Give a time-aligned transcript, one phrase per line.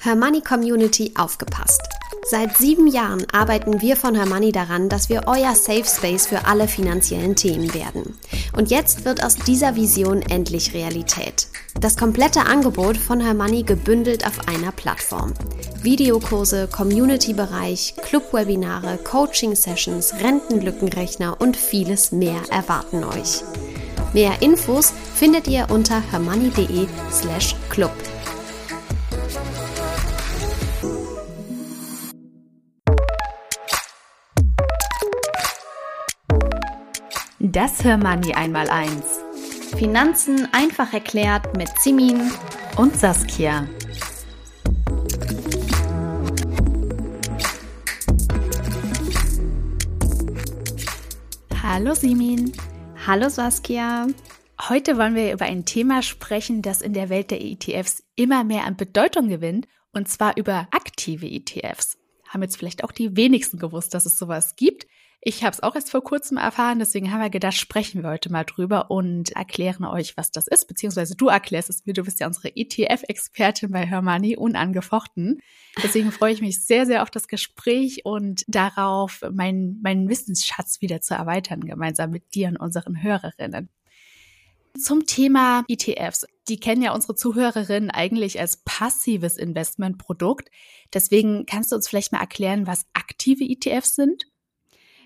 [0.00, 1.82] Hermoney Community aufgepasst.
[2.30, 6.68] Seit sieben Jahren arbeiten wir von Hermoney daran, dass wir euer Safe Space für alle
[6.68, 8.16] finanziellen Themen werden.
[8.56, 11.48] Und jetzt wird aus dieser Vision endlich Realität.
[11.80, 15.34] Das komplette Angebot von Hermoney gebündelt auf einer Plattform.
[15.82, 23.42] Videokurse, Community-Bereich, Club-Webinare, Coaching-Sessions, Rentenlückenrechner und vieles mehr erwarten euch.
[24.12, 27.92] Mehr Infos findet ihr unter hermoney.de slash club.
[37.50, 39.20] Das Hörmoney einmal eins.
[39.78, 42.30] Finanzen einfach erklärt mit Simin
[42.76, 43.66] und Saskia.
[51.62, 52.52] Hallo Simin.
[53.06, 54.08] Hallo Saskia.
[54.68, 58.66] Heute wollen wir über ein Thema sprechen, das in der Welt der ETFs immer mehr
[58.66, 61.96] an Bedeutung gewinnt, und zwar über aktive ETFs.
[62.28, 64.86] Haben jetzt vielleicht auch die wenigsten gewusst, dass es sowas gibt.
[65.20, 68.30] Ich habe es auch erst vor kurzem erfahren, deswegen haben wir gedacht, sprechen wir heute
[68.30, 71.92] mal drüber und erklären euch, was das ist, beziehungsweise du erklärst es mir.
[71.92, 75.40] Du bist ja unsere ETF-Expertin bei Hermani, unangefochten.
[75.82, 81.00] Deswegen freue ich mich sehr, sehr auf das Gespräch und darauf, meinen, meinen Wissensschatz wieder
[81.00, 83.70] zu erweitern, gemeinsam mit dir und unseren Hörerinnen.
[84.80, 86.26] Zum Thema ETFs.
[86.48, 90.48] Die kennen ja unsere Zuhörerinnen eigentlich als passives Investmentprodukt.
[90.94, 94.24] Deswegen kannst du uns vielleicht mal erklären, was aktive ETFs sind?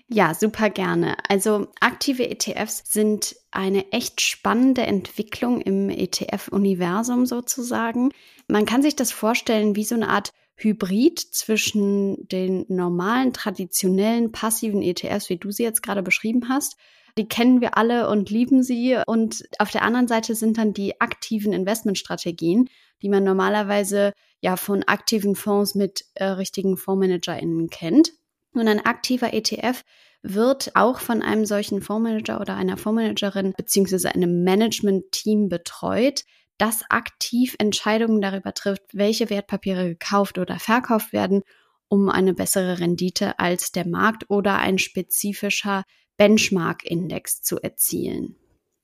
[0.09, 1.15] Ja, super gerne.
[1.29, 8.11] Also aktive ETFs sind eine echt spannende Entwicklung im ETF-Universum sozusagen.
[8.47, 14.81] Man kann sich das vorstellen wie so eine Art Hybrid zwischen den normalen, traditionellen, passiven
[14.81, 16.75] ETFs, wie du sie jetzt gerade beschrieben hast.
[17.17, 18.97] Die kennen wir alle und lieben sie.
[19.07, 22.69] Und auf der anderen Seite sind dann die aktiven Investmentstrategien,
[23.01, 28.13] die man normalerweise ja von aktiven Fonds mit äh, richtigen FondsmanagerInnen kennt.
[28.53, 29.83] Und ein aktiver ETF
[30.21, 36.23] wird auch von einem solchen Fondsmanager oder einer Fondsmanagerin beziehungsweise einem Management-Team betreut,
[36.57, 41.41] das aktiv Entscheidungen darüber trifft, welche Wertpapiere gekauft oder verkauft werden,
[41.89, 45.83] um eine bessere Rendite als der Markt oder ein spezifischer
[46.17, 48.35] Benchmark-Index zu erzielen.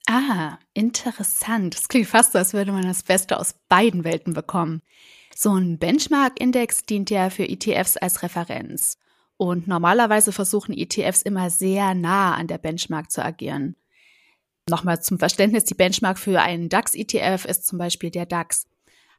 [0.07, 1.75] Ah, interessant.
[1.75, 4.81] Das klingt fast so, als würde man das Beste aus beiden Welten bekommen.
[5.35, 8.97] So ein Benchmark-Index dient ja für ETFs als Referenz.
[9.41, 13.77] Und normalerweise versuchen ETFs immer sehr nah an der Benchmark zu agieren.
[14.69, 18.67] Nochmal zum Verständnis, die Benchmark für einen DAX-ETF ist zum Beispiel der DAX.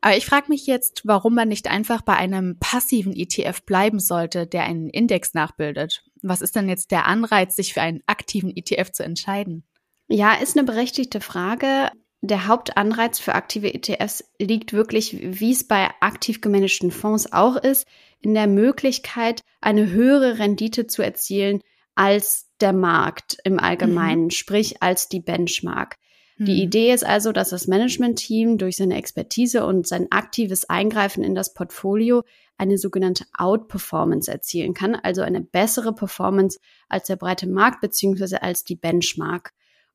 [0.02, 4.46] Aber ich frage mich jetzt, warum man nicht einfach bei einem passiven ETF bleiben sollte,
[4.46, 6.04] der einen Index nachbildet.
[6.20, 9.64] Was ist denn jetzt der Anreiz, sich für einen aktiven ETF zu entscheiden?
[10.06, 11.92] Ja, ist eine berechtigte Frage.
[12.22, 17.86] Der Hauptanreiz für aktive ETFs liegt wirklich, wie es bei aktiv gemanagten Fonds auch ist,
[18.20, 21.62] in der Möglichkeit, eine höhere Rendite zu erzielen
[21.94, 24.30] als der Markt im Allgemeinen, mhm.
[24.30, 25.96] sprich als die Benchmark.
[26.36, 26.62] Die mhm.
[26.62, 31.54] Idee ist also, dass das Management-Team durch seine Expertise und sein aktives Eingreifen in das
[31.54, 32.22] Portfolio
[32.56, 36.58] eine sogenannte Outperformance erzielen kann, also eine bessere Performance
[36.88, 39.52] als der breite Markt beziehungsweise als die Benchmark.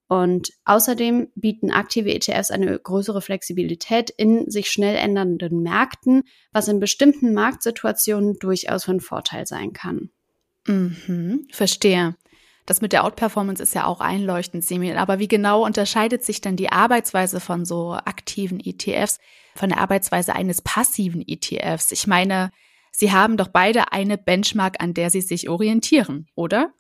[0.07, 6.79] Und außerdem bieten aktive ETFs eine größere Flexibilität in sich schnell ändernden Märkten, was in
[6.79, 10.11] bestimmten Marktsituationen durchaus von Vorteil sein kann.
[10.67, 12.15] Mhm, verstehe.
[12.67, 14.97] Das mit der Outperformance ist ja auch einleuchtend, Semil.
[14.97, 19.19] Aber wie genau unterscheidet sich denn die Arbeitsweise von so aktiven ETFs
[19.55, 21.91] von der Arbeitsweise eines passiven ETFs?
[21.91, 22.51] Ich meine,
[22.91, 26.73] sie haben doch beide eine Benchmark, an der sie sich orientieren, oder?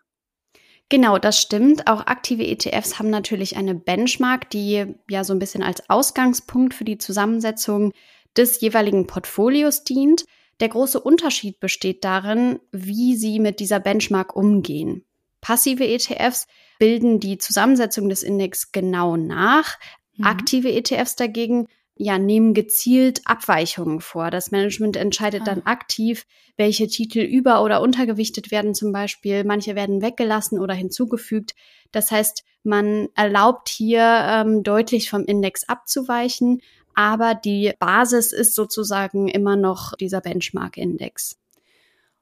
[0.89, 1.87] Genau, das stimmt.
[1.87, 6.85] Auch aktive ETFs haben natürlich eine Benchmark, die ja so ein bisschen als Ausgangspunkt für
[6.85, 7.91] die Zusammensetzung
[8.37, 10.25] des jeweiligen Portfolios dient.
[10.59, 15.03] Der große Unterschied besteht darin, wie sie mit dieser Benchmark umgehen.
[15.41, 16.47] Passive ETFs
[16.79, 19.77] bilden die Zusammensetzung des Index genau nach.
[20.15, 20.25] Mhm.
[20.25, 21.67] Aktive ETFs dagegen
[21.97, 24.29] ja, nehmen gezielt Abweichungen vor.
[24.29, 25.45] Das Management entscheidet ah.
[25.45, 26.25] dann aktiv,
[26.57, 29.43] welche Titel über- oder untergewichtet werden zum Beispiel.
[29.43, 31.55] Manche werden weggelassen oder hinzugefügt.
[31.91, 36.61] Das heißt, man erlaubt hier ähm, deutlich vom Index abzuweichen,
[36.95, 41.37] aber die Basis ist sozusagen immer noch dieser Benchmark-Index.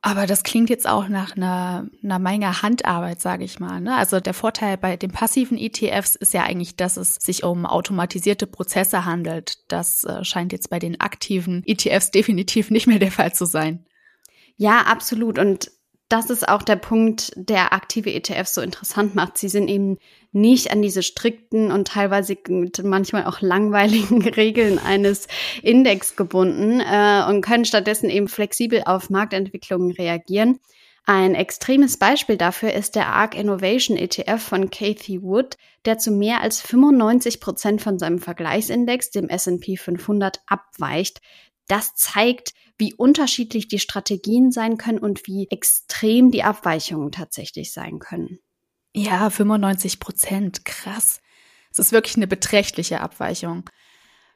[0.06, 3.80] Aber das klingt jetzt auch nach einer, einer Menge Handarbeit, sage ich mal.
[3.80, 3.96] Ne?
[3.96, 8.46] Also der Vorteil bei den passiven ETFs ist ja eigentlich, dass es sich um automatisierte
[8.46, 9.60] Prozesse handelt.
[9.70, 13.86] Das äh, scheint jetzt bei den aktiven ETFs definitiv nicht mehr der Fall zu sein.
[14.58, 15.40] Ja, absolut.
[15.40, 15.72] Und
[16.13, 19.39] das ist auch der Punkt, der aktive ETFs so interessant macht.
[19.39, 19.98] Sie sind eben
[20.31, 22.38] nicht an diese strikten und teilweise
[22.83, 25.27] manchmal auch langweiligen Regeln eines
[25.63, 30.60] Index gebunden äh, und können stattdessen eben flexibel auf Marktentwicklungen reagieren.
[31.06, 36.42] Ein extremes Beispiel dafür ist der ARC Innovation ETF von Cathy Wood, der zu mehr
[36.42, 41.21] als 95 Prozent von seinem Vergleichsindex, dem S&P 500, abweicht.
[41.68, 48.00] Das zeigt, wie unterschiedlich die Strategien sein können und wie extrem die Abweichungen tatsächlich sein
[48.00, 48.39] können.
[48.94, 51.21] Ja, 95 Prozent, krass.
[51.71, 53.69] Es ist wirklich eine beträchtliche Abweichung.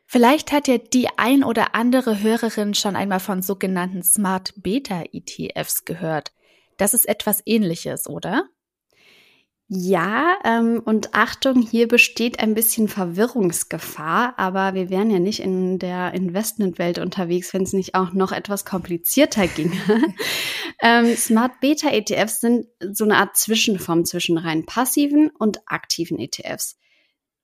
[0.05, 5.83] Vielleicht hat ja die ein oder andere Hörerin schon einmal von sogenannten Smart Beta ETFs
[5.85, 6.31] gehört.
[6.77, 8.47] Das ist etwas ähnliches, oder?
[9.69, 15.77] Ja, ähm, und Achtung, hier besteht ein bisschen Verwirrungsgefahr, aber wir wären ja nicht in
[15.77, 19.75] der Investmentwelt unterwegs, wenn es nicht auch noch etwas komplizierter ginge.
[20.81, 26.77] ähm, Smart Beta ETFs sind so eine Art Zwischenform zwischen rein passiven und aktiven ETFs.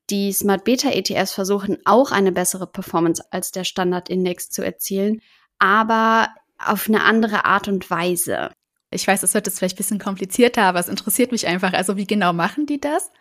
[0.10, 5.22] Die Smart Beta ETFs versuchen auch eine bessere Performance als der Standardindex zu erzielen,
[5.60, 8.52] aber auf eine andere Art und Weise.
[8.94, 11.74] Ich weiß, es wird jetzt vielleicht ein bisschen komplizierter, aber es interessiert mich einfach.
[11.74, 13.12] Also wie genau machen die das?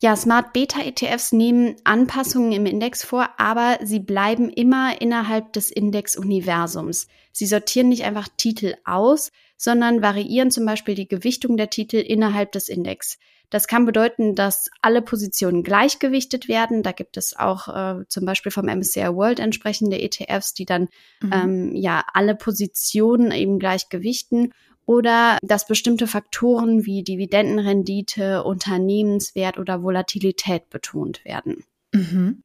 [0.00, 5.72] Ja, Smart Beta ETFs nehmen Anpassungen im Index vor, aber sie bleiben immer innerhalb des
[5.72, 7.08] Index-Universums.
[7.32, 12.52] Sie sortieren nicht einfach Titel aus, sondern variieren zum Beispiel die Gewichtung der Titel innerhalb
[12.52, 13.18] des Index.
[13.50, 16.82] Das kann bedeuten, dass alle Positionen gleichgewichtet werden.
[16.82, 20.88] Da gibt es auch äh, zum Beispiel vom MSCI World entsprechende ETFs, die dann
[21.22, 21.32] mhm.
[21.32, 24.52] ähm, ja alle Positionen eben gleichgewichten
[24.88, 31.62] oder dass bestimmte Faktoren wie Dividendenrendite, Unternehmenswert oder Volatilität betont werden.
[31.92, 32.42] Mhm.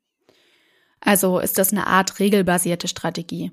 [1.00, 3.52] Also ist das eine Art regelbasierte Strategie?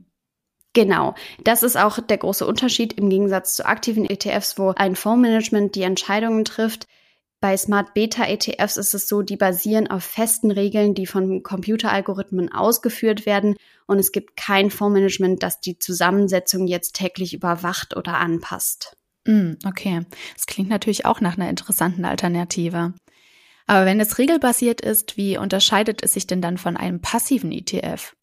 [0.73, 1.15] Genau,
[1.45, 5.83] das ist auch der große Unterschied im Gegensatz zu aktiven ETFs, wo ein Fondsmanagement die
[5.83, 6.89] Entscheidungen trifft.
[7.41, 12.53] Bei Smart Beta ETFs ist es so, die basieren auf festen Regeln, die von Computeralgorithmen
[12.53, 13.57] ausgeführt werden
[13.87, 18.95] und es gibt kein Fondsmanagement, das die Zusammensetzung jetzt täglich überwacht oder anpasst.
[19.27, 20.03] Mm, okay,
[20.35, 22.93] das klingt natürlich auch nach einer interessanten Alternative.
[23.67, 28.15] Aber wenn es regelbasiert ist, wie unterscheidet es sich denn dann von einem passiven ETF?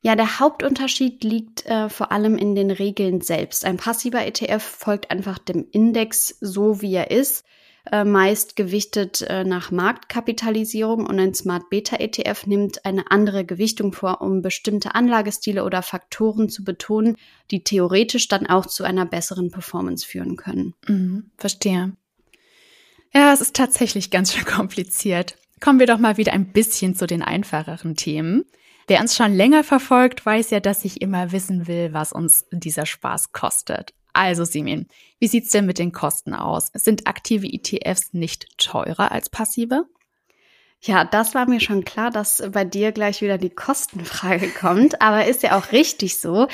[0.00, 3.64] Ja, der Hauptunterschied liegt äh, vor allem in den Regeln selbst.
[3.64, 7.44] Ein passiver ETF folgt einfach dem Index so, wie er ist
[7.92, 13.92] äh, meist gewichtet äh, nach Marktkapitalisierung und ein Smart Beta ETF nimmt eine andere Gewichtung
[13.92, 17.16] vor, um bestimmte Anlagestile oder Faktoren zu betonen,
[17.50, 20.74] die theoretisch dann auch zu einer besseren Performance führen können.
[20.88, 21.92] Mhm, verstehe.
[23.12, 25.36] Ja, es ist tatsächlich ganz schön kompliziert.
[25.60, 28.44] Kommen wir doch mal wieder ein bisschen zu den einfacheren Themen.
[28.86, 32.86] Wer uns schon länger verfolgt, weiß ja, dass ich immer wissen will, was uns dieser
[32.86, 33.94] Spaß kostet.
[34.14, 34.86] Also Simin,
[35.18, 36.70] wie sieht's denn mit den Kosten aus?
[36.72, 39.84] Sind aktive ETFs nicht teurer als passive?
[40.80, 45.26] Ja, das war mir schon klar, dass bei dir gleich wieder die Kostenfrage kommt, aber
[45.26, 46.46] ist ja auch richtig so.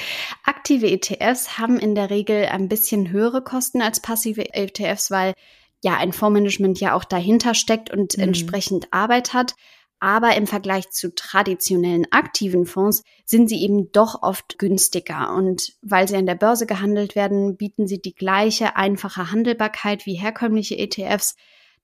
[0.44, 5.34] Aktive ETFs haben in der Regel ein bisschen höhere Kosten als passive ETFs, weil
[5.82, 8.24] ja ein Fondsmanagement ja auch dahinter steckt und mhm.
[8.24, 9.54] entsprechend Arbeit hat.
[10.00, 15.34] Aber im Vergleich zu traditionellen aktiven Fonds sind sie eben doch oft günstiger.
[15.34, 20.14] Und weil sie an der Börse gehandelt werden, bieten sie die gleiche einfache Handelbarkeit wie
[20.14, 21.36] herkömmliche ETFs,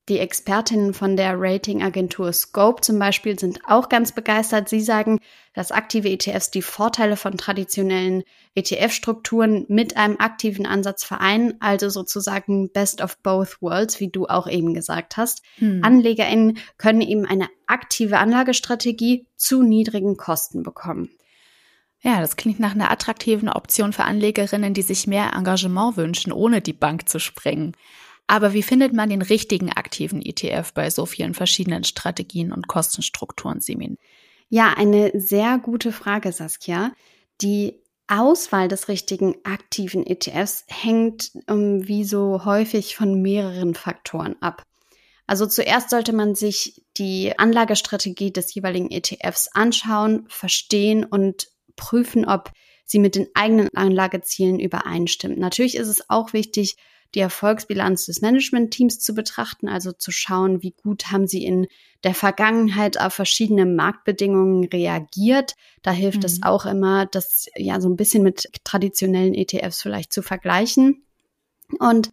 [0.08, 4.69] die Expertinnen von der Ratingagentur Scope zum Beispiel sind auch ganz begeistert.
[4.69, 5.19] Sie sagen,
[5.53, 8.23] dass aktive ETFs die Vorteile von traditionellen
[8.55, 14.46] ETF-Strukturen mit einem aktiven Ansatz vereinen, also sozusagen Best of Both Worlds, wie du auch
[14.46, 15.43] eben gesagt hast.
[15.56, 15.81] Hm.
[15.82, 21.10] AnlegerInnen können eben eine aktive Anlagestrategie zu niedrigen Kosten bekommen.
[22.01, 26.60] Ja, das klingt nach einer attraktiven Option für Anlegerinnen, die sich mehr Engagement wünschen, ohne
[26.60, 27.72] die Bank zu sprengen.
[28.27, 33.61] Aber wie findet man den richtigen aktiven ETF bei so vielen verschiedenen Strategien und Kostenstrukturen,
[33.61, 33.99] Simin?
[34.49, 36.93] Ja, eine sehr gute Frage, Saskia.
[37.41, 44.37] Die Auswahl des richtigen aktiven ETFs hängt um, ähm, wie so häufig von mehreren Faktoren
[44.41, 44.65] ab.
[45.27, 52.53] Also zuerst sollte man sich die Anlagestrategie des jeweiligen ETFs anschauen, verstehen und prüfen, ob
[52.85, 55.39] sie mit den eigenen Anlagezielen übereinstimmt.
[55.39, 56.77] Natürlich ist es auch wichtig,
[57.15, 61.67] die Erfolgsbilanz des Managementteams zu betrachten, also zu schauen, wie gut haben sie in
[62.05, 65.55] der Vergangenheit auf verschiedene Marktbedingungen reagiert.
[65.82, 66.27] Da hilft mhm.
[66.27, 71.05] es auch immer, das ja so ein bisschen mit traditionellen ETFs vielleicht zu vergleichen.
[71.79, 72.10] Und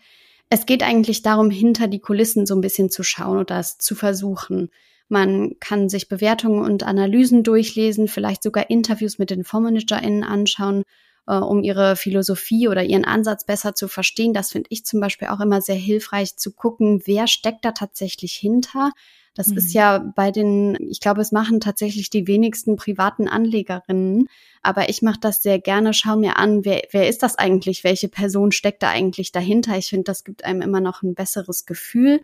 [0.49, 3.95] es geht eigentlich darum, hinter die Kulissen so ein bisschen zu schauen oder es zu
[3.95, 4.69] versuchen.
[5.09, 10.83] Man kann sich Bewertungen und Analysen durchlesen, vielleicht sogar Interviews mit den FondsmanagerInnen anschauen
[11.27, 14.33] äh, um ihre Philosophie oder ihren Ansatz besser zu verstehen.
[14.33, 18.33] Das finde ich zum Beispiel auch immer sehr hilfreich zu gucken, wer steckt da tatsächlich
[18.33, 18.91] hinter.
[19.35, 19.57] Das mhm.
[19.57, 24.27] ist ja bei den, ich glaube, es machen tatsächlich die wenigsten privaten Anlegerinnen,
[24.61, 28.09] aber ich mache das sehr gerne, schau mir an, wer, wer ist das eigentlich, welche
[28.09, 29.77] Person steckt da eigentlich dahinter.
[29.77, 32.21] Ich finde, das gibt einem immer noch ein besseres Gefühl.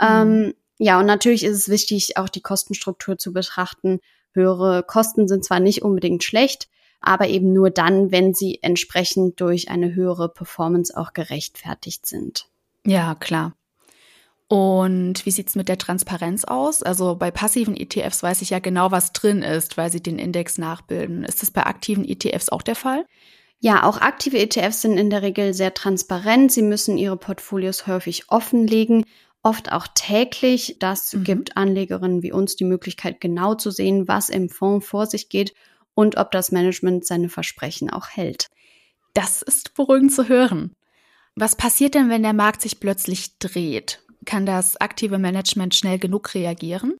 [0.00, 0.06] Mhm.
[0.08, 4.00] Ähm, ja, und natürlich ist es wichtig, auch die Kostenstruktur zu betrachten.
[4.32, 6.68] Höhere Kosten sind zwar nicht unbedingt schlecht,
[7.00, 12.48] aber eben nur dann, wenn sie entsprechend durch eine höhere Performance auch gerechtfertigt sind.
[12.84, 13.54] Ja, klar.
[14.48, 16.82] Und wie sieht's mit der Transparenz aus?
[16.82, 20.56] Also bei passiven ETFs weiß ich ja genau, was drin ist, weil sie den Index
[20.56, 21.24] nachbilden.
[21.24, 23.04] Ist das bei aktiven ETFs auch der Fall?
[23.58, 26.52] Ja, auch aktive ETFs sind in der Regel sehr transparent.
[26.52, 29.04] Sie müssen ihre Portfolios häufig offenlegen,
[29.42, 30.76] oft auch täglich.
[30.78, 31.24] Das mhm.
[31.24, 35.54] gibt Anlegerinnen wie uns die Möglichkeit, genau zu sehen, was im Fonds vor sich geht
[35.96, 38.46] und ob das Management seine Versprechen auch hält.
[39.14, 40.74] Das ist beruhigend zu hören.
[41.34, 44.02] Was passiert denn, wenn der Markt sich plötzlich dreht?
[44.26, 46.94] Kann das aktive Management schnell genug reagieren?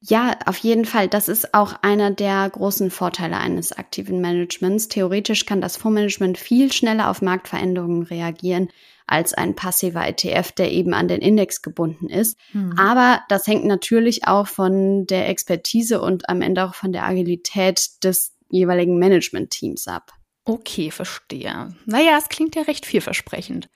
[0.00, 1.08] Ja, auf jeden Fall.
[1.08, 4.88] Das ist auch einer der großen Vorteile eines aktiven Managements.
[4.88, 8.68] Theoretisch kann das Fondsmanagement viel schneller auf Marktveränderungen reagieren
[9.08, 12.38] als ein passiver ETF, der eben an den Index gebunden ist.
[12.52, 12.78] Hm.
[12.78, 18.04] Aber das hängt natürlich auch von der Expertise und am Ende auch von der Agilität
[18.04, 20.12] des jeweiligen Management-Teams ab.
[20.44, 21.74] Okay, verstehe.
[21.86, 23.68] Naja, es klingt ja recht vielversprechend.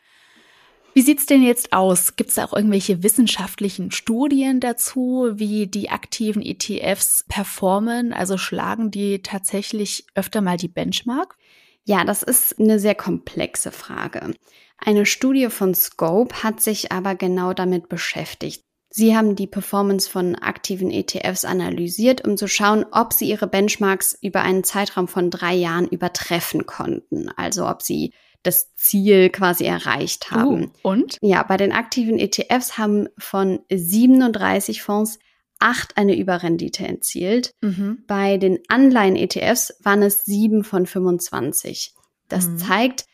[0.95, 2.17] Wie sieht's denn jetzt aus?
[2.17, 8.13] Gibt es auch irgendwelche wissenschaftlichen Studien dazu, wie die aktiven ETFs performen?
[8.13, 11.37] Also schlagen die tatsächlich öfter mal die Benchmark?
[11.85, 14.35] Ja, das ist eine sehr komplexe Frage.
[14.77, 18.63] Eine Studie von Scope hat sich aber genau damit beschäftigt.
[18.91, 24.19] Sie haben die Performance von aktiven ETFs analysiert, um zu schauen, ob sie ihre Benchmarks
[24.21, 27.31] über einen Zeitraum von drei Jahren übertreffen konnten.
[27.31, 30.65] Also ob sie das Ziel quasi erreicht oh, haben.
[30.83, 31.19] Uh, und?
[31.21, 35.19] Ja, bei den aktiven ETFs haben von 37 Fonds
[35.63, 37.55] acht eine Überrendite erzielt.
[37.61, 38.03] Mhm.
[38.07, 41.95] Bei den Anleihen-ETFs waren es sieben von 25.
[42.29, 42.59] Das mhm.
[42.59, 43.05] zeigt,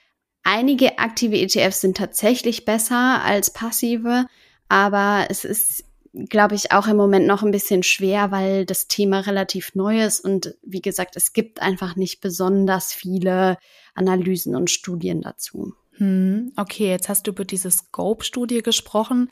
[0.44, 4.26] einige aktive ETFs sind tatsächlich besser als passive,
[4.68, 9.20] aber es ist glaube ich, auch im Moment noch ein bisschen schwer, weil das Thema
[9.20, 13.58] relativ neu ist und wie gesagt, es gibt einfach nicht besonders viele
[13.94, 15.74] Analysen und Studien dazu.
[15.96, 19.30] Hm, okay, jetzt hast du über diese Scope-Studie gesprochen.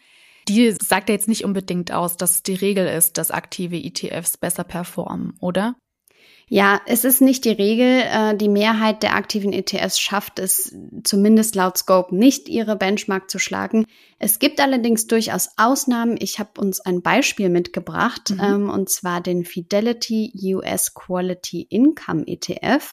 [0.48, 4.64] Die sagt ja jetzt nicht unbedingt aus, dass die Regel ist, dass aktive ETFs besser
[4.64, 5.74] performen, oder?
[6.48, 8.02] Ja, es ist nicht die Regel.
[8.02, 13.40] Äh, die Mehrheit der aktiven ETFs schafft es zumindest laut Scope nicht, ihre Benchmark zu
[13.40, 13.84] schlagen.
[14.20, 16.16] Es gibt allerdings durchaus Ausnahmen.
[16.20, 18.40] Ich habe uns ein Beispiel mitgebracht, mhm.
[18.40, 22.92] ähm, und zwar den Fidelity US Quality Income ETF.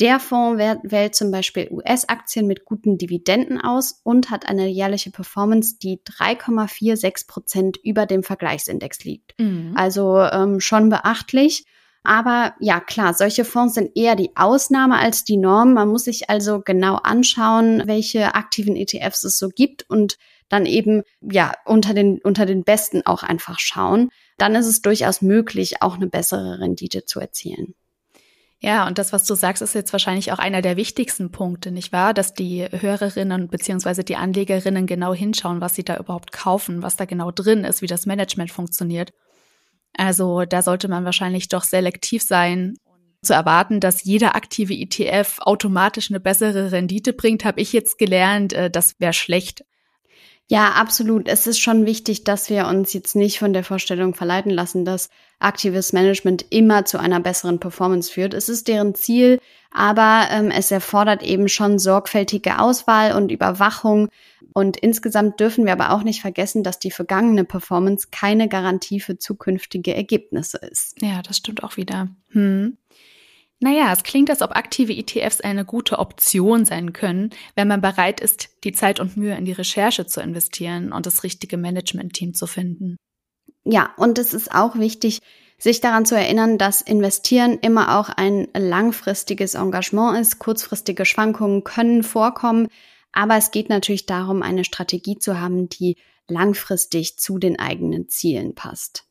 [0.00, 5.76] Der Fonds wählt zum Beispiel US-Aktien mit guten Dividenden aus und hat eine jährliche Performance,
[5.82, 9.34] die 3,46 Prozent über dem Vergleichsindex liegt.
[9.38, 9.72] Mhm.
[9.76, 11.66] Also ähm, schon beachtlich.
[12.02, 15.74] Aber ja, klar, solche Fonds sind eher die Ausnahme als die Norm.
[15.74, 20.16] Man muss sich also genau anschauen, welche aktiven ETFs es so gibt und
[20.48, 24.10] dann eben, ja, unter den, unter den besten auch einfach schauen.
[24.38, 27.74] Dann ist es durchaus möglich, auch eine bessere Rendite zu erzielen.
[28.60, 31.92] Ja, und das, was du sagst, ist jetzt wahrscheinlich auch einer der wichtigsten Punkte, nicht
[31.92, 32.12] wahr?
[32.12, 37.04] Dass die Hörerinnen beziehungsweise die Anlegerinnen genau hinschauen, was sie da überhaupt kaufen, was da
[37.04, 39.12] genau drin ist, wie das Management funktioniert.
[39.96, 42.76] Also da sollte man wahrscheinlich doch selektiv sein.
[43.22, 48.52] Zu erwarten, dass jeder aktive ETF automatisch eine bessere Rendite bringt, habe ich jetzt gelernt,
[48.52, 49.64] äh, das wäre schlecht.
[50.50, 51.28] Ja, absolut.
[51.28, 55.10] Es ist schon wichtig, dass wir uns jetzt nicht von der Vorstellung verleiten lassen, dass
[55.40, 58.32] aktives Management immer zu einer besseren Performance führt.
[58.32, 59.40] Es ist deren Ziel,
[59.70, 64.08] aber ähm, es erfordert eben schon sorgfältige Auswahl und Überwachung.
[64.54, 69.18] Und insgesamt dürfen wir aber auch nicht vergessen, dass die vergangene Performance keine Garantie für
[69.18, 71.00] zukünftige Ergebnisse ist.
[71.00, 72.08] Ja, das stimmt auch wieder.
[72.30, 72.76] Hm.
[73.60, 78.20] Naja, es klingt, als ob aktive ETFs eine gute Option sein können, wenn man bereit
[78.20, 82.46] ist, die Zeit und Mühe in die Recherche zu investieren und das richtige Management-Team zu
[82.46, 82.96] finden.
[83.64, 85.18] Ja, und es ist auch wichtig,
[85.58, 90.38] sich daran zu erinnern, dass Investieren immer auch ein langfristiges Engagement ist.
[90.38, 92.68] Kurzfristige Schwankungen können vorkommen,
[93.12, 95.96] aber es geht natürlich darum, eine Strategie zu haben, die
[96.28, 99.04] langfristig zu den eigenen Zielen passt.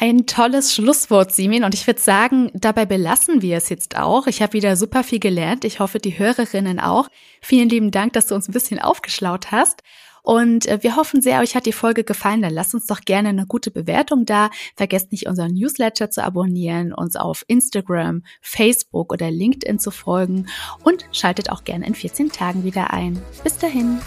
[0.00, 1.64] Ein tolles Schlusswort, Simin.
[1.64, 4.28] Und ich würde sagen, dabei belassen wir es jetzt auch.
[4.28, 5.64] Ich habe wieder super viel gelernt.
[5.64, 7.08] Ich hoffe, die Hörerinnen auch.
[7.42, 9.82] Vielen lieben Dank, dass du uns ein bisschen aufgeschlaut hast.
[10.28, 12.42] Und äh, wir hoffen sehr, euch hat die Folge gefallen.
[12.42, 14.50] Dann lasst uns doch gerne eine gute Bewertung da.
[14.76, 20.46] Vergesst nicht, unseren Newsletter zu abonnieren, uns auf Instagram, Facebook oder LinkedIn zu folgen
[20.84, 23.18] und schaltet auch gerne in 14 Tagen wieder ein.
[23.42, 24.00] Bis dahin.